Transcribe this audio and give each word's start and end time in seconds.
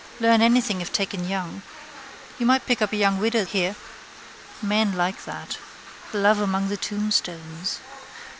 Learn 0.19 0.41
anything 0.41 0.81
if 0.81 0.91
taken 0.91 1.29
young. 1.29 1.61
You 2.39 2.47
might 2.47 2.65
pick 2.65 2.81
up 2.81 2.91
a 2.91 2.97
young 2.97 3.19
widow 3.19 3.45
here. 3.45 3.75
Men 4.59 4.93
like 4.97 5.25
that. 5.25 5.59
Love 6.11 6.39
among 6.39 6.69
the 6.69 6.75
tombstones. 6.77 7.77